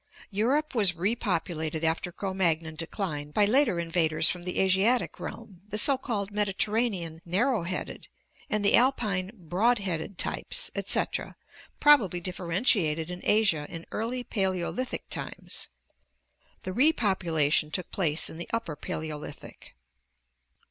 Europe 0.31 0.73
was 0.73 0.95
repopulated 0.95 1.83
after 1.83 2.11
Crd 2.11 2.35
Magnon 2.35 2.73
decline 2.73 3.29
by 3.29 3.45
later 3.45 3.79
in 3.79 3.91
vaders 3.91 4.31
from 4.31 4.41
the 4.41 4.59
Asiatic 4.59 5.19
realm, 5.19 5.61
the 5.69 5.77
so 5.77 5.95
called 5.95 6.31
Mediterranean 6.31 7.21
narrow 7.23 7.61
headed 7.61 8.07
and 8.49 8.65
the 8.65 8.75
Alpine 8.75 9.29
broad 9.35 9.77
headed 9.77 10.17
types, 10.17 10.71
etc., 10.73 11.35
probably 11.79 12.19
differ 12.19 12.47
entiated 12.51 13.11
in 13.11 13.21
Asia 13.23 13.67
in 13.69 13.85
early 13.91 14.23
Paleolithic 14.23 15.07
times. 15.11 15.67
The 16.63 16.73
repopulation 16.73 17.69
took 17.71 17.91
place 17.91 18.27
in 18.27 18.37
the 18.37 18.49
Upper 18.51 18.75
Paleolithic. 18.75 19.75